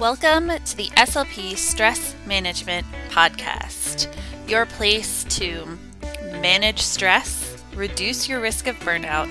Welcome 0.00 0.48
to 0.48 0.76
the 0.78 0.86
SLP 0.96 1.58
Stress 1.58 2.16
Management 2.24 2.86
Podcast, 3.10 4.10
your 4.48 4.64
place 4.64 5.24
to 5.24 5.78
manage 6.40 6.80
stress, 6.80 7.62
reduce 7.74 8.26
your 8.26 8.40
risk 8.40 8.66
of 8.66 8.76
burnout, 8.76 9.30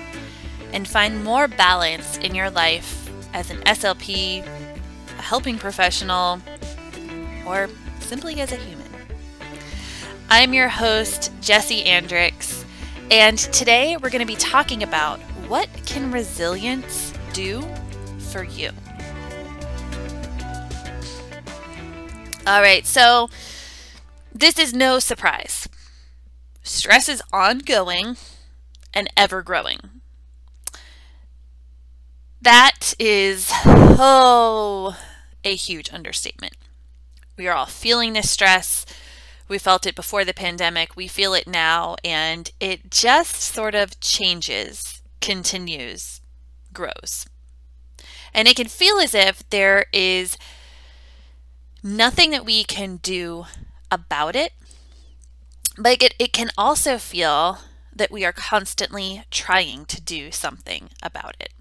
and 0.72 0.86
find 0.86 1.24
more 1.24 1.48
balance 1.48 2.18
in 2.18 2.36
your 2.36 2.50
life 2.50 3.10
as 3.34 3.50
an 3.50 3.56
SLP, 3.62 4.46
a 4.46 5.20
helping 5.20 5.58
professional, 5.58 6.40
or 7.44 7.68
simply 7.98 8.40
as 8.40 8.52
a 8.52 8.56
human. 8.56 8.86
I'm 10.28 10.54
your 10.54 10.68
host, 10.68 11.32
Jessie 11.40 11.82
Andricks, 11.82 12.64
and 13.10 13.36
today 13.36 13.96
we're 13.96 14.10
going 14.10 14.24
to 14.24 14.24
be 14.24 14.38
talking 14.38 14.84
about 14.84 15.18
what 15.48 15.68
can 15.84 16.12
resilience 16.12 17.12
do 17.32 17.60
for 18.30 18.44
you. 18.44 18.70
All 22.50 22.62
right, 22.62 22.84
so 22.84 23.30
this 24.34 24.58
is 24.58 24.74
no 24.74 24.98
surprise. 24.98 25.68
Stress 26.64 27.08
is 27.08 27.22
ongoing 27.32 28.16
and 28.92 29.08
ever 29.16 29.40
growing. 29.40 29.78
That 32.42 32.94
is, 32.98 33.52
oh, 33.64 34.96
a 35.44 35.54
huge 35.54 35.92
understatement. 35.92 36.54
We 37.38 37.46
are 37.46 37.54
all 37.54 37.66
feeling 37.66 38.14
this 38.14 38.32
stress. 38.32 38.84
We 39.46 39.58
felt 39.58 39.86
it 39.86 39.94
before 39.94 40.24
the 40.24 40.34
pandemic. 40.34 40.96
We 40.96 41.06
feel 41.06 41.34
it 41.34 41.46
now, 41.46 41.94
and 42.04 42.50
it 42.58 42.90
just 42.90 43.36
sort 43.36 43.76
of 43.76 44.00
changes, 44.00 45.02
continues, 45.20 46.20
grows. 46.72 47.26
And 48.34 48.48
it 48.48 48.56
can 48.56 48.66
feel 48.66 48.96
as 48.96 49.14
if 49.14 49.48
there 49.50 49.86
is 49.92 50.36
nothing 51.82 52.30
that 52.30 52.44
we 52.44 52.64
can 52.64 52.96
do 52.96 53.46
about 53.90 54.36
it. 54.36 54.52
But 55.78 56.02
it, 56.02 56.14
it 56.18 56.32
can 56.32 56.50
also 56.56 56.98
feel 56.98 57.58
that 57.94 58.10
we 58.10 58.24
are 58.24 58.32
constantly 58.32 59.22
trying 59.30 59.84
to 59.86 60.00
do 60.00 60.30
something 60.30 60.90
about 61.02 61.36
it. 61.40 61.52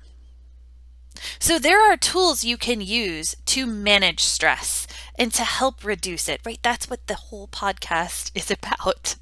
So, 1.37 1.59
there 1.59 1.81
are 1.81 1.97
tools 1.97 2.45
you 2.45 2.57
can 2.57 2.79
use 2.79 3.35
to 3.47 3.65
manage 3.65 4.21
stress 4.21 4.87
and 5.15 5.33
to 5.33 5.43
help 5.43 5.83
reduce 5.83 6.29
it, 6.29 6.39
right? 6.45 6.59
That's 6.63 6.89
what 6.89 7.07
the 7.07 7.15
whole 7.15 7.47
podcast 7.47 8.31
is 8.35 8.49
about. 8.49 9.15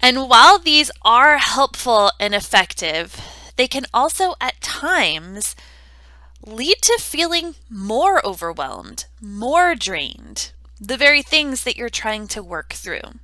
And 0.00 0.28
while 0.28 0.58
these 0.58 0.90
are 1.02 1.38
helpful 1.38 2.12
and 2.20 2.34
effective, 2.34 3.20
they 3.56 3.66
can 3.66 3.84
also 3.92 4.34
at 4.40 4.60
times 4.60 5.56
lead 6.48 6.76
to 6.82 6.98
feeling 7.00 7.54
more 7.68 8.24
overwhelmed, 8.26 9.04
more 9.20 9.74
drained, 9.74 10.52
the 10.80 10.96
very 10.96 11.22
things 11.22 11.64
that 11.64 11.76
you're 11.76 11.88
trying 11.88 12.26
to 12.28 12.42
work 12.42 12.72
through. 12.72 13.18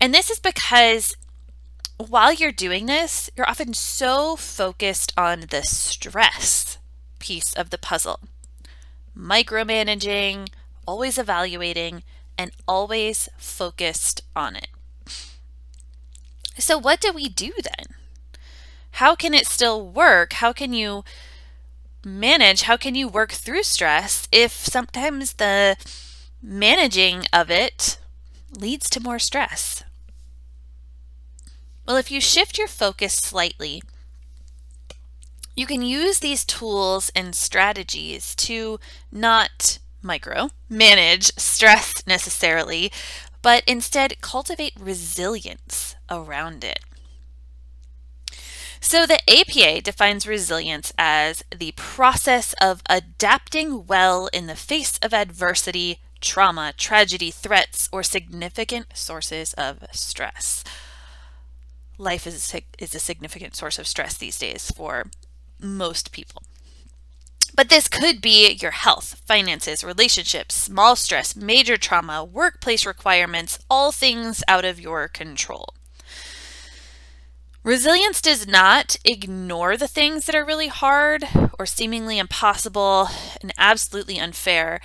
And 0.00 0.12
this 0.12 0.30
is 0.30 0.38
because 0.38 1.16
while 1.96 2.32
you're 2.32 2.52
doing 2.52 2.86
this, 2.86 3.30
you're 3.36 3.48
often 3.48 3.74
so 3.74 4.36
focused 4.36 5.12
on 5.16 5.46
the 5.50 5.62
stress 5.62 6.78
piece 7.18 7.52
of 7.54 7.70
the 7.70 7.78
puzzle, 7.78 8.20
micromanaging, 9.16 10.48
always 10.86 11.18
evaluating, 11.18 12.02
and 12.36 12.50
always 12.66 13.28
focused 13.38 14.22
on 14.34 14.56
it. 14.56 14.68
So, 16.58 16.78
what 16.78 17.00
do 17.00 17.12
we 17.12 17.28
do 17.28 17.52
then? 17.62 17.96
How 18.92 19.14
can 19.14 19.34
it 19.34 19.46
still 19.46 19.84
work? 19.84 20.34
How 20.34 20.52
can 20.52 20.72
you 20.72 21.04
manage? 22.04 22.62
How 22.62 22.76
can 22.76 22.94
you 22.94 23.08
work 23.08 23.32
through 23.32 23.62
stress 23.62 24.28
if 24.32 24.52
sometimes 24.52 25.34
the 25.34 25.76
managing 26.42 27.24
of 27.32 27.50
it 27.50 27.98
leads 28.50 28.88
to 28.90 29.00
more 29.00 29.18
stress? 29.18 29.82
Well, 31.86 31.96
if 31.96 32.10
you 32.10 32.20
shift 32.20 32.58
your 32.58 32.68
focus 32.68 33.14
slightly, 33.14 33.82
you 35.56 35.66
can 35.66 35.82
use 35.82 36.18
these 36.18 36.44
tools 36.44 37.10
and 37.14 37.34
strategies 37.34 38.34
to 38.36 38.80
not 39.12 39.78
micro 40.02 40.50
manage 40.68 41.32
stress 41.36 42.06
necessarily, 42.06 42.90
but 43.42 43.62
instead 43.66 44.20
cultivate 44.20 44.74
resilience 44.78 45.94
around 46.10 46.64
it. 46.64 46.80
So, 48.84 49.06
the 49.06 49.18
APA 49.30 49.80
defines 49.80 50.26
resilience 50.26 50.92
as 50.98 51.42
the 51.50 51.72
process 51.72 52.52
of 52.60 52.82
adapting 52.86 53.86
well 53.86 54.26
in 54.26 54.46
the 54.46 54.54
face 54.54 54.98
of 54.98 55.14
adversity, 55.14 56.00
trauma, 56.20 56.74
tragedy, 56.76 57.30
threats, 57.30 57.88
or 57.90 58.02
significant 58.02 58.88
sources 58.92 59.54
of 59.54 59.78
stress. 59.90 60.64
Life 61.96 62.26
is 62.26 62.54
a, 62.54 62.62
is 62.78 62.94
a 62.94 62.98
significant 62.98 63.56
source 63.56 63.78
of 63.78 63.86
stress 63.86 64.18
these 64.18 64.38
days 64.38 64.70
for 64.70 65.04
most 65.58 66.12
people. 66.12 66.42
But 67.56 67.70
this 67.70 67.88
could 67.88 68.20
be 68.20 68.52
your 68.52 68.72
health, 68.72 69.22
finances, 69.24 69.82
relationships, 69.82 70.54
small 70.54 70.94
stress, 70.94 71.34
major 71.34 71.78
trauma, 71.78 72.22
workplace 72.22 72.84
requirements, 72.84 73.58
all 73.70 73.92
things 73.92 74.44
out 74.46 74.66
of 74.66 74.78
your 74.78 75.08
control. 75.08 75.72
Resilience 77.64 78.20
does 78.20 78.46
not 78.46 78.98
ignore 79.06 79.78
the 79.78 79.88
things 79.88 80.26
that 80.26 80.34
are 80.34 80.44
really 80.44 80.68
hard 80.68 81.24
or 81.58 81.64
seemingly 81.64 82.18
impossible 82.18 83.08
and 83.40 83.54
absolutely 83.56 84.18
unfair. 84.18 84.82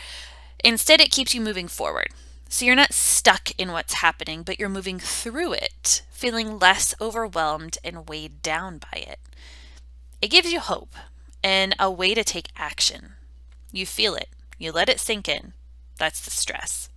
Instead, 0.63 1.01
it 1.01 1.11
keeps 1.11 1.35
you 1.35 1.41
moving 1.41 1.67
forward. 1.67 2.07
So 2.47 2.63
you're 2.63 2.77
not 2.77 2.93
stuck 2.93 3.51
in 3.59 3.73
what's 3.73 3.95
happening, 3.95 4.43
but 4.43 4.57
you're 4.61 4.69
moving 4.69 4.97
through 4.97 5.53
it, 5.53 6.03
feeling 6.09 6.57
less 6.57 6.95
overwhelmed 7.01 7.77
and 7.83 8.07
weighed 8.07 8.41
down 8.41 8.77
by 8.77 8.99
it. 8.99 9.19
It 10.21 10.29
gives 10.29 10.49
you 10.49 10.61
hope 10.61 10.95
and 11.43 11.75
a 11.77 11.91
way 11.91 12.13
to 12.13 12.23
take 12.23 12.47
action. 12.55 13.15
You 13.73 13.85
feel 13.85 14.15
it, 14.15 14.29
you 14.57 14.71
let 14.71 14.87
it 14.87 15.01
sink 15.01 15.27
in. 15.27 15.51
That's 15.97 16.21
the 16.21 16.31
stress. 16.31 16.87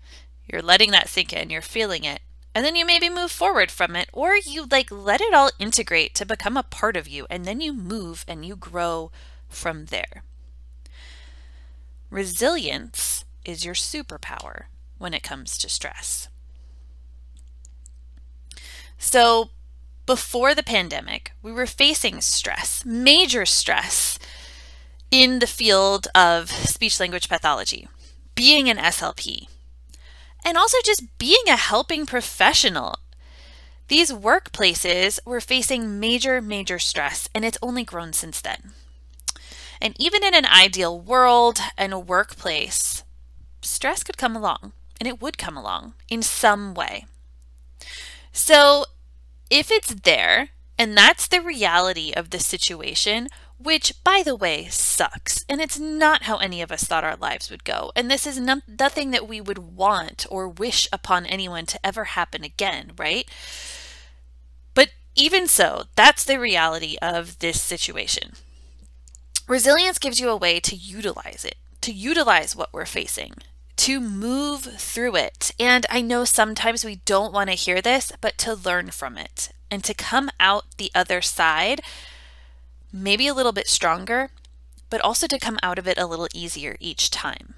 You're 0.46 0.62
letting 0.62 0.92
that 0.92 1.08
sink 1.08 1.32
in, 1.32 1.50
you're 1.50 1.60
feeling 1.60 2.04
it, 2.04 2.20
and 2.54 2.64
then 2.64 2.76
you 2.76 2.84
maybe 2.84 3.08
move 3.08 3.30
forward 3.30 3.70
from 3.70 3.96
it 3.96 4.08
or 4.12 4.36
you 4.36 4.66
like 4.70 4.90
let 4.90 5.20
it 5.20 5.34
all 5.34 5.50
integrate 5.58 6.14
to 6.14 6.26
become 6.26 6.56
a 6.56 6.62
part 6.62 6.96
of 6.96 7.08
you 7.08 7.26
and 7.30 7.44
then 7.44 7.60
you 7.60 7.72
move 7.72 8.24
and 8.28 8.44
you 8.44 8.56
grow 8.56 9.10
from 9.48 9.86
there. 9.86 10.22
Resilience 12.10 13.24
is 13.44 13.64
your 13.64 13.74
superpower 13.74 14.64
when 14.98 15.14
it 15.14 15.22
comes 15.22 15.56
to 15.58 15.68
stress. 15.68 16.28
So 18.98 19.50
before 20.06 20.54
the 20.54 20.62
pandemic 20.62 21.32
we 21.42 21.52
were 21.52 21.66
facing 21.66 22.20
stress 22.20 22.84
major 22.84 23.46
stress 23.46 24.18
in 25.10 25.38
the 25.38 25.46
field 25.46 26.08
of 26.14 26.50
speech 26.50 26.98
language 26.98 27.28
pathology 27.28 27.86
being 28.34 28.68
an 28.68 28.78
slp 28.78 29.46
and 30.44 30.56
also 30.56 30.78
just 30.84 31.18
being 31.18 31.48
a 31.48 31.56
helping 31.56 32.06
professional. 32.06 32.96
These 33.88 34.12
workplaces 34.12 35.18
were 35.26 35.40
facing 35.40 36.00
major, 36.00 36.40
major 36.40 36.78
stress, 36.78 37.28
and 37.34 37.44
it's 37.44 37.58
only 37.60 37.84
grown 37.84 38.12
since 38.12 38.40
then. 38.40 38.72
And 39.80 39.94
even 39.98 40.24
in 40.24 40.34
an 40.34 40.46
ideal 40.46 40.98
world 40.98 41.58
and 41.76 41.92
a 41.92 41.98
workplace, 41.98 43.02
stress 43.60 44.02
could 44.02 44.16
come 44.16 44.36
along, 44.36 44.72
and 45.00 45.08
it 45.08 45.20
would 45.20 45.38
come 45.38 45.56
along 45.56 45.94
in 46.08 46.22
some 46.22 46.74
way. 46.74 47.06
So, 48.32 48.86
if 49.50 49.70
it's 49.70 49.94
there, 49.94 50.50
and 50.78 50.96
that's 50.96 51.26
the 51.26 51.42
reality 51.42 52.12
of 52.16 52.30
the 52.30 52.38
situation, 52.38 53.28
which, 53.62 54.02
by 54.04 54.22
the 54.24 54.36
way, 54.36 54.66
sucks. 54.68 55.44
And 55.48 55.60
it's 55.60 55.78
not 55.78 56.24
how 56.24 56.38
any 56.38 56.62
of 56.62 56.72
us 56.72 56.84
thought 56.84 57.04
our 57.04 57.16
lives 57.16 57.50
would 57.50 57.64
go. 57.64 57.92
And 57.94 58.10
this 58.10 58.26
is 58.26 58.38
no- 58.38 58.62
nothing 58.66 59.10
that 59.10 59.28
we 59.28 59.40
would 59.40 59.58
want 59.58 60.26
or 60.30 60.48
wish 60.48 60.88
upon 60.92 61.26
anyone 61.26 61.66
to 61.66 61.86
ever 61.86 62.04
happen 62.04 62.44
again, 62.44 62.92
right? 62.96 63.28
But 64.74 64.90
even 65.14 65.46
so, 65.46 65.84
that's 65.96 66.24
the 66.24 66.38
reality 66.38 66.96
of 67.02 67.38
this 67.38 67.60
situation. 67.60 68.32
Resilience 69.48 69.98
gives 69.98 70.20
you 70.20 70.28
a 70.28 70.36
way 70.36 70.60
to 70.60 70.76
utilize 70.76 71.44
it, 71.44 71.56
to 71.82 71.92
utilize 71.92 72.56
what 72.56 72.72
we're 72.72 72.86
facing, 72.86 73.34
to 73.76 74.00
move 74.00 74.62
through 74.62 75.16
it. 75.16 75.52
And 75.58 75.86
I 75.90 76.00
know 76.00 76.24
sometimes 76.24 76.84
we 76.84 76.96
don't 77.04 77.32
want 77.32 77.50
to 77.50 77.56
hear 77.56 77.82
this, 77.82 78.12
but 78.20 78.38
to 78.38 78.54
learn 78.54 78.90
from 78.90 79.18
it 79.18 79.50
and 79.70 79.82
to 79.84 79.94
come 79.94 80.30
out 80.38 80.64
the 80.76 80.90
other 80.94 81.20
side 81.20 81.80
maybe 82.92 83.26
a 83.26 83.34
little 83.34 83.52
bit 83.52 83.68
stronger, 83.68 84.30
but 84.90 85.00
also 85.00 85.26
to 85.26 85.38
come 85.38 85.58
out 85.62 85.78
of 85.78 85.88
it 85.88 85.98
a 85.98 86.06
little 86.06 86.28
easier 86.34 86.76
each 86.80 87.10
time. 87.10 87.54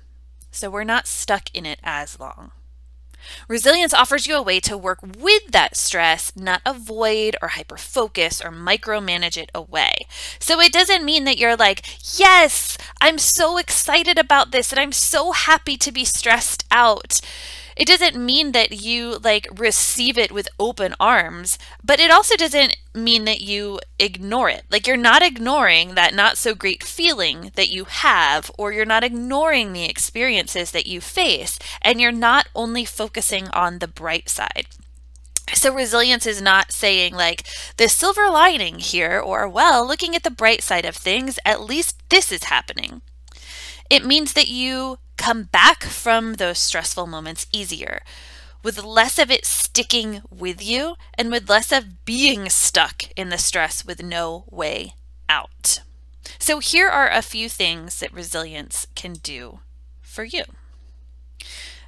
So 0.51 0.71
we're 0.71 0.85
not 0.85 1.07
stuck 1.07 1.51
in 1.53 1.67
it 1.67 1.81
as 1.83 2.21
long. 2.21 2.53
Resilience 3.49 3.95
offers 3.95 4.27
you 4.27 4.37
a 4.37 4.43
way 4.43 4.61
to 4.61 4.77
work 4.77 4.99
with 5.03 5.51
that 5.51 5.77
stress, 5.77 6.33
not 6.37 6.61
avoid 6.65 7.37
or 7.43 7.49
hyper 7.49 7.77
focus 7.77 8.41
or 8.41 8.51
micromanage 8.51 9.37
it 9.37 9.51
away. 9.55 10.07
So 10.39 10.61
it 10.61 10.73
doesn't 10.73 11.05
mean 11.05 11.25
that 11.25 11.39
you're 11.39 11.57
like, 11.57 11.85
yes, 12.19 12.79
I'm 13.01 13.19
so 13.19 13.57
excited 13.57 14.19
about 14.19 14.53
this 14.53 14.73
and 14.73 14.81
I'm 14.81 14.93
so 14.93 15.33
happy 15.33 15.77
to 15.79 15.93
be 15.93 16.05
stressed 16.05 16.65
out 16.71 17.21
it 17.77 17.87
doesn't 17.87 18.17
mean 18.17 18.53
that 18.53 18.83
you 18.83 19.19
like 19.19 19.47
receive 19.57 20.17
it 20.17 20.31
with 20.33 20.49
open 20.59 20.95
arms, 21.01 21.59
but 21.83 22.01
it 22.01 22.11
also 22.11 22.37
doesn't 22.37 22.77
mean 22.95 23.25
that 23.25 23.41
you 23.41 23.81
ignore 23.99 24.49
it. 24.49 24.65
Like 24.71 24.87
you're 24.87 24.97
not 24.97 25.23
ignoring 25.23 25.95
that 25.95 26.15
not 26.15 26.39
so 26.39 26.55
great 26.55 26.83
feeling 26.83 27.51
that 27.57 27.71
you 27.71 27.85
have, 27.85 28.51
or 28.57 28.73
you're 28.73 28.85
not 28.85 29.05
ignoring 29.05 29.73
the 29.73 29.89
experiences 29.89 30.71
that 30.71 30.87
you 30.87 31.01
face, 31.01 31.59
and 31.83 32.01
you're 32.01 32.13
not 32.13 32.49
only 32.55 32.85
focusing 32.85 33.49
on 33.49 33.79
the 33.79 33.89
bright 33.89 34.29
side. 34.29 34.67
So, 35.53 35.75
resilience 35.75 36.27
is 36.27 36.41
not 36.41 36.73
saying 36.73 37.15
like 37.15 37.45
the 37.77 37.89
silver 37.89 38.31
lining 38.31 38.79
here, 38.79 39.21
or 39.21 39.49
well, 39.49 39.87
looking 39.87 40.15
at 40.17 40.23
the 40.23 40.31
bright 40.31 40.63
side 40.63 40.87
of 40.87 40.97
things, 40.97 41.39
at 41.45 41.61
least 41.61 41.99
this 42.09 42.33
is 42.33 42.45
happening. 42.45 43.03
It 43.91 44.05
means 44.07 44.33
that 44.33 44.49
you 44.49 44.99
come 45.25 45.45
back 45.45 45.83
from 45.85 46.35
those 46.35 46.59
stressful 46.59 47.07
moments 47.07 47.47
easier, 47.51 48.03
with 48.63 48.85
less 48.85 49.19
of 49.19 49.31
it 49.31 49.47
sticking 49.47 50.21
with 50.31 50.63
you 50.63 50.97
and 51.15 51.31
with 51.31 51.49
less 51.49 51.73
of 51.73 52.05
being 52.05 52.51
stuck 52.51 53.05
in 53.17 53.31
the 53.31 53.39
stress 53.39 53.87
with 53.87 54.03
no 54.03 54.45
way 54.51 54.93
out. 55.27 55.81
So, 56.39 56.59
here 56.59 56.91
are 56.91 57.09
a 57.09 57.23
few 57.23 57.49
things 57.49 58.01
that 58.01 58.13
resilience 58.13 58.87
can 58.95 59.15
do 59.15 59.61
for 60.03 60.25
you. 60.25 60.45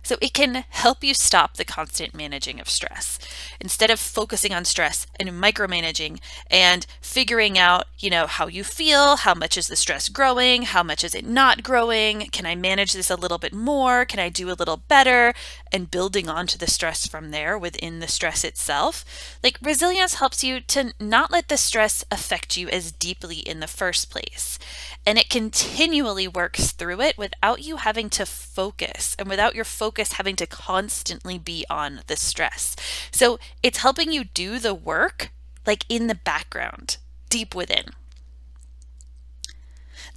So 0.06 0.16
it 0.22 0.34
can 0.34 0.64
help 0.68 1.02
you 1.02 1.14
stop 1.14 1.56
the 1.56 1.64
constant 1.64 2.14
managing 2.14 2.60
of 2.60 2.70
stress. 2.70 3.18
Instead 3.60 3.90
of 3.90 3.98
focusing 3.98 4.54
on 4.54 4.64
stress 4.64 5.04
and 5.18 5.28
micromanaging 5.30 6.20
and 6.48 6.86
figuring 7.00 7.58
out, 7.58 7.86
you 7.98 8.08
know, 8.08 8.28
how 8.28 8.46
you 8.46 8.62
feel, 8.62 9.16
how 9.16 9.34
much 9.34 9.58
is 9.58 9.66
the 9.66 9.74
stress 9.74 10.08
growing, 10.08 10.62
how 10.62 10.84
much 10.84 11.02
is 11.02 11.12
it 11.12 11.26
not 11.26 11.64
growing, 11.64 12.28
can 12.30 12.46
I 12.46 12.54
manage 12.54 12.92
this 12.92 13.10
a 13.10 13.16
little 13.16 13.38
bit 13.38 13.52
more, 13.52 14.04
can 14.04 14.20
I 14.20 14.28
do 14.28 14.48
a 14.48 14.54
little 14.54 14.76
better, 14.76 15.34
and 15.72 15.90
building 15.90 16.28
onto 16.28 16.56
the 16.56 16.70
stress 16.70 17.08
from 17.08 17.32
there 17.32 17.58
within 17.58 17.98
the 17.98 18.06
stress 18.06 18.44
itself. 18.44 19.04
Like 19.42 19.58
resilience 19.60 20.14
helps 20.14 20.44
you 20.44 20.60
to 20.60 20.92
not 21.00 21.32
let 21.32 21.48
the 21.48 21.56
stress 21.56 22.04
affect 22.12 22.56
you 22.56 22.68
as 22.68 22.92
deeply 22.92 23.38
in 23.38 23.58
the 23.58 23.66
first 23.66 24.08
place. 24.08 24.56
And 25.04 25.18
it 25.18 25.28
continually 25.28 26.28
works 26.28 26.70
through 26.70 27.00
it 27.00 27.18
without 27.18 27.64
you 27.64 27.78
having 27.78 28.08
to 28.10 28.24
focus 28.24 29.16
and 29.18 29.28
without 29.28 29.56
your 29.56 29.64
focus 29.64 29.95
focus 29.96 30.12
having 30.14 30.36
to 30.36 30.46
constantly 30.46 31.38
be 31.38 31.64
on 31.70 32.00
the 32.06 32.16
stress. 32.16 32.76
So 33.10 33.38
it's 33.62 33.78
helping 33.78 34.12
you 34.12 34.24
do 34.24 34.58
the 34.58 34.74
work 34.74 35.30
like 35.66 35.86
in 35.88 36.06
the 36.06 36.14
background, 36.14 36.98
deep 37.30 37.54
within. 37.54 37.86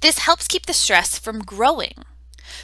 This 0.02 0.18
helps 0.18 0.46
keep 0.46 0.66
the 0.66 0.74
stress 0.74 1.18
from 1.18 1.40
growing. 1.40 2.04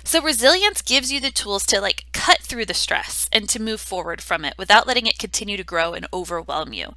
So 0.04 0.20
resilience 0.20 0.82
gives 0.82 1.10
you 1.10 1.18
the 1.20 1.30
tools 1.30 1.64
to 1.66 1.80
like 1.80 2.04
cut 2.12 2.42
through 2.42 2.66
the 2.66 2.74
stress 2.74 3.30
and 3.32 3.48
to 3.48 3.62
move 3.62 3.80
forward 3.80 4.20
from 4.20 4.44
it 4.44 4.54
without 4.58 4.86
letting 4.86 5.06
it 5.06 5.18
continue 5.18 5.56
to 5.56 5.64
grow 5.64 5.94
and 5.94 6.06
overwhelm 6.12 6.74
you. 6.74 6.92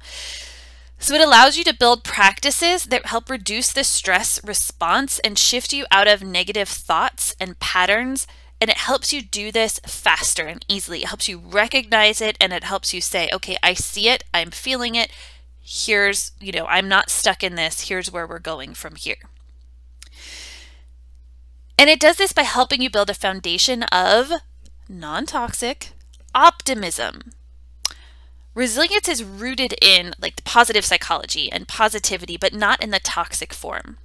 So 0.98 1.14
it 1.14 1.22
allows 1.22 1.56
you 1.56 1.64
to 1.64 1.74
build 1.74 2.04
practices 2.04 2.84
that 2.84 3.06
help 3.06 3.30
reduce 3.30 3.72
the 3.72 3.84
stress 3.84 4.38
response 4.44 5.18
and 5.20 5.38
shift 5.38 5.72
you 5.72 5.86
out 5.90 6.08
of 6.08 6.22
negative 6.22 6.68
thoughts 6.68 7.34
and 7.40 7.58
patterns 7.58 8.26
and 8.60 8.68
it 8.68 8.76
helps 8.76 9.12
you 9.12 9.22
do 9.22 9.50
this 9.50 9.80
faster 9.86 10.46
and 10.46 10.64
easily. 10.68 11.02
It 11.02 11.08
helps 11.08 11.28
you 11.28 11.38
recognize 11.38 12.20
it 12.20 12.36
and 12.40 12.52
it 12.52 12.64
helps 12.64 12.92
you 12.92 13.00
say, 13.00 13.28
okay, 13.32 13.56
I 13.62 13.74
see 13.74 14.08
it, 14.08 14.24
I'm 14.34 14.50
feeling 14.50 14.94
it. 14.94 15.10
Here's, 15.62 16.32
you 16.40 16.52
know, 16.52 16.66
I'm 16.66 16.88
not 16.88 17.10
stuck 17.10 17.42
in 17.42 17.54
this. 17.54 17.88
Here's 17.88 18.12
where 18.12 18.26
we're 18.26 18.38
going 18.38 18.74
from 18.74 18.96
here. 18.96 19.16
And 21.78 21.88
it 21.88 22.00
does 22.00 22.16
this 22.16 22.32
by 22.32 22.42
helping 22.42 22.82
you 22.82 22.90
build 22.90 23.08
a 23.08 23.14
foundation 23.14 23.84
of 23.84 24.32
non 24.88 25.24
toxic 25.24 25.92
optimism. 26.34 27.32
Resilience 28.54 29.08
is 29.08 29.24
rooted 29.24 29.74
in 29.80 30.12
like 30.20 30.36
the 30.36 30.42
positive 30.42 30.84
psychology 30.84 31.50
and 31.50 31.66
positivity, 31.66 32.36
but 32.36 32.52
not 32.52 32.82
in 32.82 32.90
the 32.90 33.00
toxic 33.00 33.54
form. 33.54 33.96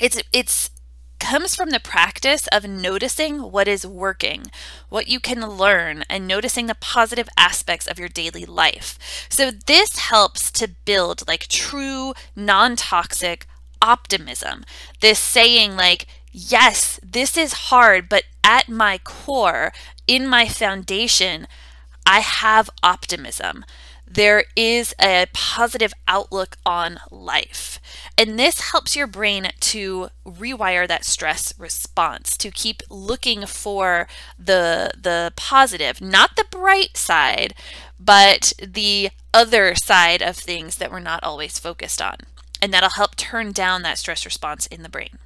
It's 0.00 0.20
it's 0.32 0.70
comes 1.18 1.54
from 1.54 1.70
the 1.70 1.80
practice 1.80 2.46
of 2.48 2.64
noticing 2.64 3.50
what 3.50 3.68
is 3.68 3.86
working, 3.86 4.46
what 4.88 5.08
you 5.08 5.20
can 5.20 5.46
learn, 5.46 6.04
and 6.08 6.26
noticing 6.26 6.66
the 6.66 6.74
positive 6.74 7.28
aspects 7.36 7.86
of 7.86 7.98
your 7.98 8.08
daily 8.08 8.44
life. 8.44 9.26
So, 9.28 9.50
this 9.50 9.98
helps 9.98 10.50
to 10.52 10.68
build 10.84 11.26
like 11.28 11.48
true 11.48 12.14
non 12.36 12.76
toxic 12.76 13.46
optimism. 13.82 14.64
This 15.00 15.18
saying, 15.18 15.76
like, 15.76 16.06
yes, 16.32 16.98
this 17.02 17.36
is 17.36 17.52
hard, 17.70 18.08
but 18.08 18.24
at 18.44 18.68
my 18.68 18.98
core, 18.98 19.72
in 20.06 20.26
my 20.26 20.48
foundation, 20.48 21.46
I 22.06 22.20
have 22.20 22.70
optimism 22.82 23.64
there 24.10 24.44
is 24.56 24.94
a 25.00 25.26
positive 25.32 25.92
outlook 26.06 26.56
on 26.64 26.98
life. 27.10 27.80
And 28.16 28.38
this 28.38 28.72
helps 28.72 28.96
your 28.96 29.06
brain 29.06 29.48
to 29.60 30.08
rewire 30.26 30.88
that 30.88 31.04
stress 31.04 31.54
response, 31.58 32.36
to 32.38 32.50
keep 32.50 32.82
looking 32.90 33.46
for 33.46 34.08
the 34.38 34.90
the 35.00 35.32
positive, 35.36 36.00
not 36.00 36.36
the 36.36 36.46
bright 36.50 36.96
side, 36.96 37.54
but 37.98 38.52
the 38.62 39.10
other 39.34 39.74
side 39.74 40.22
of 40.22 40.36
things 40.36 40.76
that 40.76 40.90
we're 40.90 41.00
not 41.00 41.22
always 41.22 41.58
focused 41.58 42.00
on. 42.00 42.16
And 42.60 42.72
that'll 42.72 42.90
help 42.90 43.16
turn 43.16 43.52
down 43.52 43.82
that 43.82 43.98
stress 43.98 44.24
response 44.24 44.66
in 44.66 44.82
the 44.82 44.88
brain. 44.88 45.18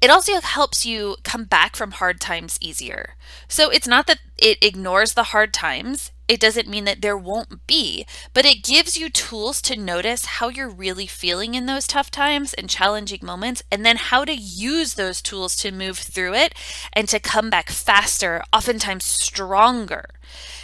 It 0.00 0.10
also 0.10 0.40
helps 0.40 0.86
you 0.86 1.16
come 1.24 1.44
back 1.44 1.76
from 1.76 1.92
hard 1.92 2.20
times 2.20 2.58
easier. 2.60 3.16
So 3.48 3.68
it's 3.70 3.86
not 3.86 4.06
that 4.06 4.20
it 4.38 4.58
ignores 4.62 5.12
the 5.12 5.24
hard 5.24 5.52
times, 5.52 6.10
it 6.26 6.40
doesn't 6.40 6.68
mean 6.68 6.84
that 6.84 7.02
there 7.02 7.18
won't 7.18 7.66
be, 7.66 8.06
but 8.32 8.44
it 8.44 8.62
gives 8.62 8.96
you 8.96 9.10
tools 9.10 9.60
to 9.62 9.74
notice 9.76 10.24
how 10.24 10.48
you're 10.48 10.70
really 10.70 11.08
feeling 11.08 11.56
in 11.56 11.66
those 11.66 11.88
tough 11.88 12.08
times 12.10 12.54
and 12.54 12.70
challenging 12.70 13.18
moments, 13.20 13.64
and 13.70 13.84
then 13.84 13.96
how 13.96 14.24
to 14.24 14.32
use 14.32 14.94
those 14.94 15.20
tools 15.20 15.56
to 15.56 15.72
move 15.72 15.98
through 15.98 16.34
it 16.34 16.54
and 16.92 17.08
to 17.08 17.18
come 17.18 17.50
back 17.50 17.68
faster, 17.68 18.44
oftentimes 18.52 19.04
stronger, 19.04 20.04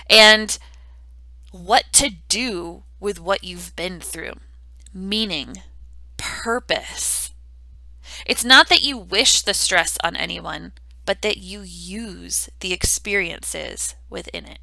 and 0.09 0.59
what 1.50 1.85
to 1.94 2.11
do 2.29 2.85
with 3.00 3.21
what 3.21 3.43
you've 3.43 3.75
been 3.75 3.99
through. 3.99 4.35
Meaning, 4.94 5.62
purpose. 6.17 7.25
It's 8.26 8.45
not 8.45 8.68
that 8.68 8.83
you 8.83 8.99
wish 8.99 9.40
the 9.40 9.54
stress 9.54 9.97
on 10.02 10.16
anyone, 10.16 10.73
but 11.04 11.23
that 11.23 11.38
you 11.38 11.61
use 11.62 12.50
the 12.61 12.73
experiences 12.73 13.95
within 14.11 14.45
it. 14.45 14.59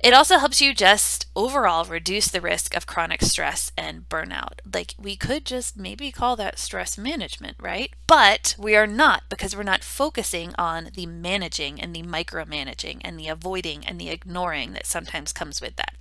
It 0.00 0.14
also 0.14 0.38
helps 0.38 0.60
you 0.60 0.74
just 0.74 1.26
overall 1.34 1.84
reduce 1.84 2.28
the 2.28 2.40
risk 2.40 2.76
of 2.76 2.86
chronic 2.86 3.20
stress 3.20 3.72
and 3.76 4.08
burnout. 4.08 4.60
Like 4.72 4.94
we 4.96 5.16
could 5.16 5.44
just 5.44 5.76
maybe 5.76 6.12
call 6.12 6.36
that 6.36 6.60
stress 6.60 6.96
management, 6.96 7.56
right? 7.60 7.92
But 8.06 8.54
we 8.56 8.76
are 8.76 8.86
not 8.86 9.24
because 9.28 9.56
we're 9.56 9.64
not 9.64 9.82
focusing 9.82 10.54
on 10.56 10.90
the 10.94 11.06
managing 11.06 11.80
and 11.80 11.94
the 11.94 12.04
micromanaging 12.04 13.00
and 13.02 13.18
the 13.18 13.26
avoiding 13.26 13.84
and 13.84 14.00
the 14.00 14.10
ignoring 14.10 14.72
that 14.74 14.86
sometimes 14.86 15.32
comes 15.32 15.60
with 15.60 15.74
that. 15.76 15.94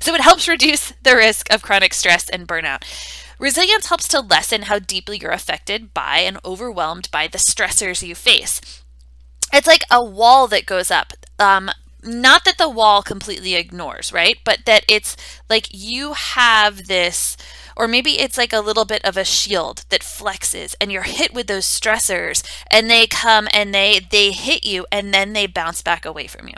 So 0.00 0.12
it 0.14 0.20
helps 0.22 0.48
reduce 0.48 0.92
the 1.04 1.14
risk 1.14 1.52
of 1.52 1.62
chronic 1.62 1.94
stress 1.94 2.28
and 2.28 2.48
burnout. 2.48 2.82
Resilience 3.40 3.86
helps 3.86 4.06
to 4.08 4.20
lessen 4.20 4.62
how 4.62 4.78
deeply 4.78 5.18
you're 5.18 5.30
affected 5.30 5.94
by 5.94 6.18
and 6.18 6.38
overwhelmed 6.44 7.10
by 7.10 7.26
the 7.26 7.38
stressors 7.38 8.06
you 8.06 8.14
face. 8.14 8.60
It's 9.50 9.66
like 9.66 9.82
a 9.90 10.04
wall 10.04 10.46
that 10.48 10.66
goes 10.66 10.90
up. 10.90 11.14
Um, 11.38 11.70
not 12.04 12.44
that 12.44 12.58
the 12.58 12.68
wall 12.68 13.02
completely 13.02 13.54
ignores, 13.54 14.12
right? 14.12 14.36
But 14.44 14.66
that 14.66 14.84
it's 14.88 15.16
like 15.48 15.68
you 15.72 16.12
have 16.12 16.86
this, 16.86 17.38
or 17.78 17.88
maybe 17.88 18.20
it's 18.20 18.36
like 18.36 18.52
a 18.52 18.60
little 18.60 18.84
bit 18.84 19.02
of 19.06 19.16
a 19.16 19.24
shield 19.24 19.86
that 19.88 20.02
flexes 20.02 20.74
and 20.78 20.92
you're 20.92 21.02
hit 21.02 21.32
with 21.32 21.46
those 21.46 21.64
stressors 21.64 22.42
and 22.70 22.90
they 22.90 23.06
come 23.06 23.48
and 23.54 23.74
they 23.74 24.00
they 24.10 24.32
hit 24.32 24.66
you 24.66 24.86
and 24.92 25.14
then 25.14 25.32
they 25.32 25.46
bounce 25.46 25.80
back 25.80 26.04
away 26.04 26.26
from 26.26 26.46
you. 26.46 26.56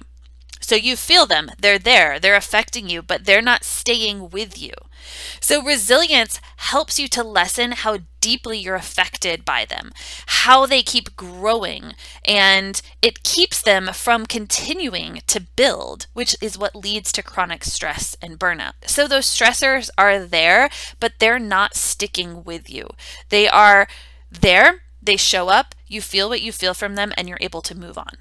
So 0.62 0.75
you 0.76 0.97
feel 0.97 1.26
them, 1.26 1.50
they're 1.59 1.78
there, 1.78 2.19
they're 2.19 2.37
affecting 2.37 2.88
you, 2.88 3.02
but 3.02 3.26
they're 3.26 3.42
not 3.42 3.64
staying 3.64 4.31
with 4.31 4.61
you. 4.61 4.73
So 5.40 5.62
resilience 5.62 6.40
helps 6.57 6.99
you 6.99 7.09
to 7.09 7.23
lessen 7.23 7.73
how 7.73 7.99
deeply 8.21 8.57
you're 8.59 8.76
affected 8.76 9.45
by 9.45 9.64
them, 9.64 9.90
how 10.26 10.64
they 10.64 10.83
keep 10.83 11.16
growing, 11.16 11.95
and 12.25 12.81
it 13.02 13.25
keeps 13.25 13.61
them 13.61 13.90
from 13.92 14.26
continuing 14.26 15.21
to 15.26 15.40
build, 15.40 16.07
which 16.12 16.37
is 16.40 16.57
what 16.57 16.76
leads 16.76 17.11
to 17.12 17.23
chronic 17.23 17.64
stress 17.64 18.16
and 18.23 18.38
burnout. 18.38 18.73
So 18.87 19.09
those 19.09 19.26
stressors 19.26 19.90
are 19.99 20.21
there, 20.25 20.71
but 21.00 21.14
they're 21.19 21.40
not 21.40 21.75
sticking 21.75 22.45
with 22.45 22.71
you. 22.71 22.88
They 23.28 23.49
are 23.49 23.88
there, 24.31 24.83
they 25.02 25.16
show 25.16 25.49
up, 25.49 25.75
you 25.88 26.00
feel 26.00 26.28
what 26.28 26.40
you 26.42 26.52
feel 26.52 26.75
from 26.75 26.95
them, 26.95 27.12
and 27.16 27.28
you're 27.28 27.38
able 27.40 27.62
to 27.62 27.76
move 27.76 27.99
on. 27.99 28.16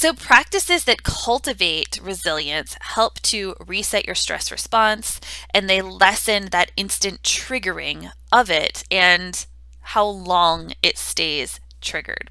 So, 0.00 0.14
practices 0.14 0.84
that 0.84 1.02
cultivate 1.02 2.00
resilience 2.02 2.74
help 2.80 3.20
to 3.24 3.54
reset 3.66 4.06
your 4.06 4.14
stress 4.14 4.50
response 4.50 5.20
and 5.52 5.68
they 5.68 5.82
lessen 5.82 6.46
that 6.46 6.72
instant 6.74 7.22
triggering 7.22 8.10
of 8.32 8.48
it 8.50 8.82
and 8.90 9.44
how 9.92 10.06
long 10.06 10.72
it 10.82 10.96
stays 10.96 11.60
triggered. 11.82 12.30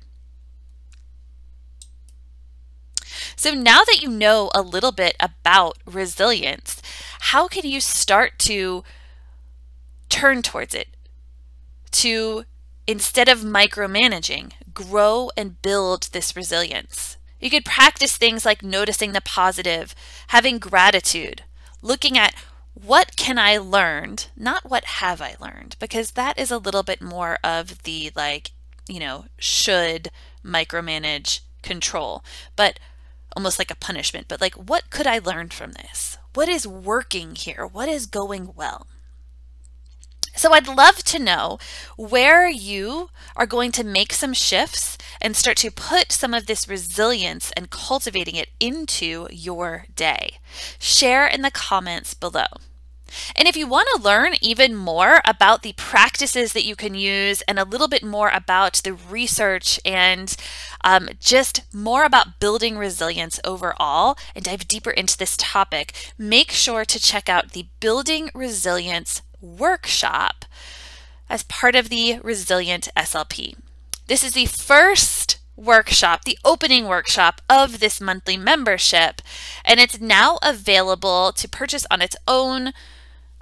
So, 3.36 3.52
now 3.54 3.84
that 3.86 4.02
you 4.02 4.10
know 4.10 4.52
a 4.54 4.62
little 4.62 4.92
bit 4.92 5.16
about 5.20 5.78
resilience, 5.86 6.82
how 7.20 7.48
can 7.48 7.66
you 7.66 7.80
start 7.82 8.38
to 8.40 8.84
turn 10.10 10.42
towards 10.42 10.74
it? 10.76 10.90
To 11.92 12.46
instead 12.88 13.30
of 13.30 13.42
micromanaging, 13.42 14.54
grow 14.74 15.30
and 15.38 15.62
build 15.62 16.10
this 16.14 16.36
resilience. 16.36 17.19
You 17.40 17.50
could 17.50 17.66
practice 17.66 18.18
things 18.18 18.46
like 18.46 18.64
noticing 18.64 19.14
the 19.14 19.22
positive, 19.22 19.96
having 20.28 20.60
gratitude, 20.60 21.44
looking 21.82 22.18
at 22.18 22.36
what 22.74 23.16
can 23.16 23.38
I 23.38 23.58
learn, 23.58 24.18
not 24.36 24.70
what 24.70 24.86
have 24.86 25.22
I 25.22 25.36
learned, 25.40 25.76
because 25.80 26.12
that 26.12 26.38
is 26.38 26.52
a 26.52 26.58
little 26.58 26.84
bit 26.84 27.02
more 27.02 27.38
of 27.44 27.84
the 27.84 28.12
like, 28.16 28.52
you 28.88 29.00
know, 29.00 29.26
should 29.38 30.10
micromanage 30.44 31.42
control, 31.62 32.24
but 32.56 32.80
almost 33.36 33.60
like 33.60 33.72
a 33.72 33.76
punishment. 33.76 34.28
But 34.28 34.42
like, 34.42 34.56
what 34.56 34.90
could 34.90 35.08
I 35.08 35.20
learn 35.20 35.50
from 35.50 35.74
this? 35.74 36.18
What 36.34 36.50
is 36.50 36.68
working 36.68 37.36
here? 37.36 37.66
What 37.66 37.90
is 37.90 38.06
going 38.06 38.54
well? 38.56 38.88
So 40.40 40.54
I'd 40.54 40.70
love 40.70 41.04
to 41.04 41.20
know 41.20 41.60
where 41.98 42.48
you 42.48 43.10
are 43.36 43.46
going 43.46 43.74
to 43.74 43.84
make 43.84 44.14
some 44.14 44.32
shifts 44.32 44.98
and 45.20 45.36
start 45.36 45.58
to 45.58 45.70
put 45.70 46.14
some 46.14 46.34
of 46.34 46.46
this 46.46 46.66
resilience 46.66 47.52
and 47.58 47.70
cultivating 47.70 48.36
it 48.36 48.48
into 48.58 49.28
your 49.32 49.84
day. 49.98 50.40
Share 50.80 51.28
in 51.28 51.42
the 51.42 51.52
comments 51.52 52.14
below. 52.14 52.46
And 53.36 53.50
if 53.50 53.58
you 53.58 53.68
want 53.68 53.90
to 53.94 54.02
learn 54.02 54.36
even 54.40 54.78
more 54.78 55.20
about 55.26 55.62
the 55.62 55.74
practices 55.74 56.54
that 56.54 56.66
you 56.66 56.78
can 56.78 56.96
use 56.96 57.42
and 57.42 57.60
a 57.60 57.66
little 57.66 57.90
bit 57.90 58.04
more 58.04 58.30
about 58.30 58.76
the 58.86 58.94
research 58.94 59.78
and 59.84 60.34
um, 60.86 61.10
just 61.20 61.64
more 61.74 62.06
about 62.06 62.40
building 62.40 62.78
resilience 62.78 63.42
overall 63.44 64.18
and 64.34 64.46
dive 64.46 64.70
deeper 64.70 64.92
into 64.92 65.18
this 65.18 65.36
topic, 65.36 66.14
make 66.18 66.52
sure 66.52 66.86
to 66.86 66.98
check 66.98 67.28
out 67.28 67.52
the 67.52 67.68
Building 67.82 68.30
Resilience 68.34 69.22
workshop 69.42 70.46
as 71.30 71.44
part 71.44 71.76
of 71.76 71.90
the 71.90 72.20
Resilient 72.24 72.90
SLP. 72.96 73.56
This 74.08 74.24
is 74.24 74.34
the 74.34 74.46
first 74.46 75.38
workshop, 75.56 76.24
the 76.24 76.40
opening 76.44 76.88
workshop 76.88 77.42
of 77.50 77.80
this 77.80 78.02
monthly 78.02 78.38
membership, 78.38 79.22
and 79.64 79.80
it's 79.80 80.00
now 80.00 80.40
available 80.42 81.32
to 81.34 81.50
purchase 81.50 81.86
on 81.92 82.02
its 82.02 82.16
own 82.28 82.72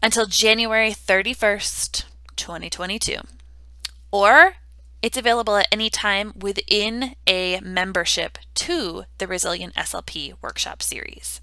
until 0.01 0.25
January 0.25 0.91
31st, 0.91 2.05
2022. 2.35 3.17
Or 4.11 4.55
it's 5.01 5.17
available 5.17 5.57
at 5.57 5.67
any 5.71 5.89
time 5.89 6.33
within 6.37 7.15
a 7.27 7.59
membership 7.61 8.37
to 8.55 9.03
the 9.19 9.27
Resilient 9.27 9.75
SLP 9.75 10.33
workshop 10.41 10.81
series. 10.81 11.41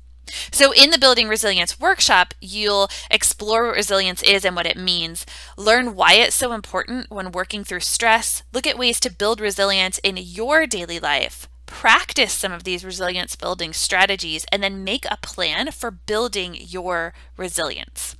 So, 0.51 0.73
in 0.73 0.91
the 0.91 0.99
Building 0.99 1.29
Resilience 1.29 1.79
workshop, 1.79 2.35
you'll 2.41 2.89
explore 3.11 3.65
what 3.67 3.77
resilience 3.77 4.23
is 4.23 4.45
and 4.45 4.57
what 4.57 4.67
it 4.67 4.77
means, 4.77 5.27
learn 5.57 5.95
why 5.95 6.15
it's 6.15 6.35
so 6.37 6.53
important 6.53 7.11
when 7.11 7.33
working 7.33 7.65
through 7.65 7.81
stress, 7.81 8.43
look 8.53 8.67
at 8.67 8.79
ways 8.79 9.01
to 9.01 9.11
build 9.11 9.41
resilience 9.41 9.99
in 9.99 10.17
your 10.17 10.67
daily 10.67 10.99
life, 10.99 11.49
practice 11.67 12.33
some 12.33 12.53
of 12.53 12.65
these 12.65 12.85
resilience 12.85 13.37
building 13.37 13.73
strategies, 13.73 14.47
and 14.51 14.63
then 14.63 14.85
make 14.85 15.05
a 15.11 15.19
plan 15.23 15.71
for 15.71 15.91
building 15.91 16.57
your 16.59 17.13
resilience. 17.37 18.17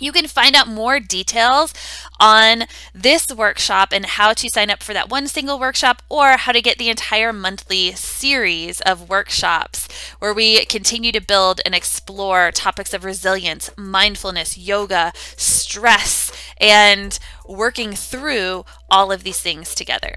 You 0.00 0.12
can 0.12 0.26
find 0.26 0.56
out 0.56 0.66
more 0.66 0.98
details 0.98 1.74
on 2.18 2.64
this 2.94 3.32
workshop 3.32 3.90
and 3.92 4.06
how 4.06 4.32
to 4.32 4.48
sign 4.48 4.70
up 4.70 4.82
for 4.82 4.94
that 4.94 5.10
one 5.10 5.26
single 5.26 5.58
workshop 5.58 6.02
or 6.08 6.38
how 6.38 6.52
to 6.52 6.62
get 6.62 6.78
the 6.78 6.88
entire 6.88 7.32
monthly 7.32 7.92
series 7.92 8.80
of 8.80 9.10
workshops 9.10 9.88
where 10.18 10.32
we 10.32 10.64
continue 10.64 11.12
to 11.12 11.20
build 11.20 11.60
and 11.66 11.74
explore 11.74 12.50
topics 12.50 12.94
of 12.94 13.04
resilience, 13.04 13.70
mindfulness, 13.76 14.56
yoga, 14.56 15.12
stress, 15.36 16.32
and 16.58 17.18
working 17.46 17.92
through 17.92 18.64
all 18.90 19.12
of 19.12 19.22
these 19.22 19.40
things 19.40 19.74
together. 19.74 20.16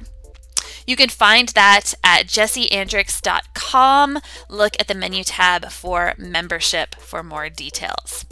You 0.86 0.96
can 0.96 1.10
find 1.10 1.50
that 1.50 1.94
at 2.04 2.28
jessieandricks.com. 2.28 4.20
Look 4.50 4.76
at 4.80 4.88
the 4.88 4.96
menu 4.96 5.24
tab 5.24 5.70
for 5.72 6.14
membership 6.18 6.96
for 6.96 7.24
more 7.24 7.50
details. 7.50 8.26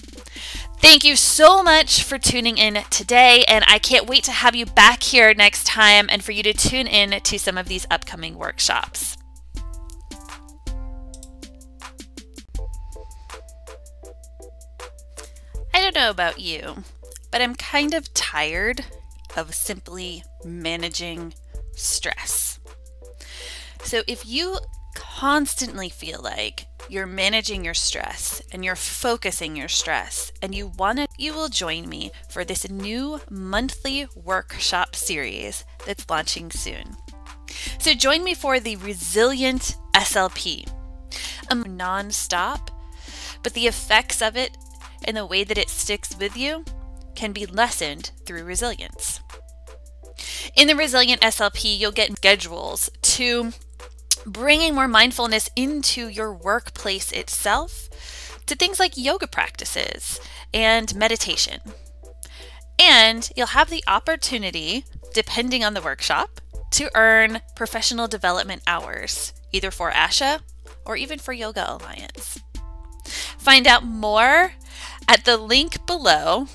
Thank 0.82 1.04
you 1.04 1.16
so 1.16 1.62
much 1.62 2.02
for 2.02 2.18
tuning 2.18 2.58
in 2.58 2.84
today, 2.90 3.46
and 3.48 3.64
I 3.68 3.78
can't 3.78 4.10
wait 4.10 4.24
to 4.24 4.32
have 4.32 4.56
you 4.56 4.66
back 4.66 5.04
here 5.04 5.32
next 5.36 5.68
time 5.68 6.08
and 6.10 6.24
for 6.24 6.32
you 6.32 6.42
to 6.42 6.54
tune 6.54 6.88
in 6.88 7.22
to 7.22 7.38
some 7.38 7.56
of 7.56 7.68
these 7.68 7.86
upcoming 7.92 8.36
workshops. 8.36 9.16
I 15.72 15.80
don't 15.80 15.94
know 15.94 16.10
about 16.10 16.40
you, 16.40 16.84
but 17.32 17.42
I'm 17.42 17.54
kind 17.54 17.94
of 17.94 18.12
tired 18.16 18.84
of 19.38 19.54
simply 19.54 20.24
managing 20.44 21.36
stress. 21.76 22.60
So 23.84 24.02
if 24.08 24.26
you 24.26 24.58
constantly 24.96 25.90
feel 25.90 26.22
like 26.22 26.66
you're 26.90 27.08
managing 27.08 27.64
your 27.64 27.74
stress 27.74 28.42
and 28.52 28.66
you're 28.66 28.76
focusing 28.76 29.56
your 29.56 29.68
stress 29.68 30.32
and 30.42 30.54
you 30.54 30.68
want 30.68 31.00
to 31.00 31.08
you 31.18 31.34
will 31.34 31.50
join 31.50 31.88
me 31.88 32.12
for 32.30 32.44
this 32.44 32.70
new 32.70 33.22
monthly 33.30 34.08
workshop 34.16 34.96
series 34.96 35.64
that's 35.86 36.10
launching 36.10 36.52
soon. 36.52 36.96
So 37.80 37.94
join 37.94 38.24
me 38.24 38.34
for 38.34 38.60
the 38.60 38.76
Resilient 38.78 39.78
SLP. 39.96 40.70
Um 41.50 41.78
non-stop, 41.78 42.72
but 43.44 43.54
the 43.54 43.68
effects 43.68 44.22
of 44.22 44.36
it 44.36 44.58
and 45.04 45.18
the 45.18 45.26
way 45.26 45.44
that 45.44 45.58
it 45.58 45.70
sticks 45.70 46.16
with 46.18 46.38
you 46.38 46.64
can 47.16 47.32
be 47.32 47.46
lessened 47.46 48.12
through 48.26 48.44
resilience. 48.44 49.20
In 50.56 50.68
the 50.68 50.76
Resilient 50.76 51.22
SLP, 51.22 51.78
you'll 51.78 51.92
get 51.92 52.16
schedules 52.18 52.90
to 53.02 53.52
bringing 54.26 54.76
more 54.76 54.88
mindfulness 54.88 55.50
into 55.56 56.08
your 56.08 56.34
workplace 56.34 57.12
itself 57.12 57.90
to 58.46 58.56
things 58.56 58.80
like 58.80 58.98
yoga 58.98 59.28
practices 59.28 60.20
and 60.54 60.94
meditation. 60.96 61.60
And 62.80 63.30
you'll 63.36 63.48
have 63.48 63.70
the 63.70 63.84
opportunity, 63.88 64.86
depending 65.14 65.64
on 65.64 65.74
the 65.74 65.82
workshop, 65.82 66.42
to 66.72 66.90
earn 66.96 67.42
professional 67.56 68.08
development 68.08 68.64
hours, 68.66 69.34
either 69.52 69.72
for 69.72 69.92
ASHA 69.92 70.42
or 70.86 70.96
even 70.96 71.20
for 71.20 71.34
Yoga 71.34 71.74
Alliance. 71.74 72.40
Find 73.38 73.68
out 73.68 73.84
more 73.84 74.54
at 75.08 75.26
the 75.26 75.38
link 75.38 75.86
below 75.86 76.48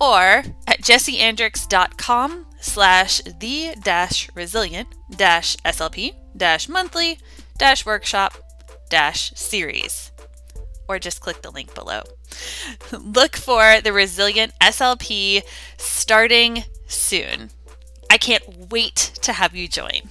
or 0.00 0.44
at 0.66 0.82
jessieandricks.com 0.82 2.46
slash 2.60 3.20
the 3.40 3.74
dash 3.82 4.28
resilient 4.34 4.88
dash 5.16 5.56
SLP 5.58 6.14
dash 6.42 6.68
monthly 6.68 7.20
dash 7.56 7.86
workshop 7.86 8.34
dash 8.90 9.30
series 9.36 10.10
or 10.88 10.98
just 10.98 11.20
click 11.20 11.40
the 11.40 11.52
link 11.52 11.72
below. 11.72 12.02
Look 12.92 13.36
for 13.36 13.80
the 13.80 13.92
Resilient 13.92 14.52
SLP 14.60 15.42
starting 15.76 16.64
soon. 16.88 17.50
I 18.10 18.18
can't 18.18 18.72
wait 18.72 19.12
to 19.22 19.32
have 19.32 19.54
you 19.54 19.68
join. 19.68 20.10